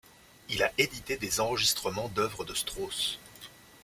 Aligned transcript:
Il 0.49 0.63
a 0.63 0.71
édité 0.79 1.15
des 1.15 1.39
enregistrements 1.41 2.07
d'œuvres 2.09 2.43
de 2.43 2.55
Strauss. 2.55 3.19